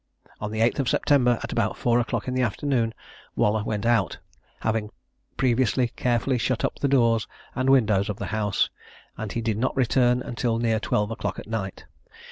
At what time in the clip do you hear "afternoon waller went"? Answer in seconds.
2.41-3.85